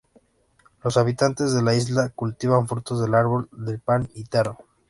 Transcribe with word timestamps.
Los 0.83 0.97
habitantes 0.97 1.53
de 1.53 1.61
la 1.61 1.75
isla 1.75 2.09
cultivan 2.09 2.67
frutos 2.67 2.99
del 3.03 3.13
árbol 3.13 3.47
del 3.51 3.79
pan 3.79 4.09
y 4.15 4.23
taro. 4.23 4.57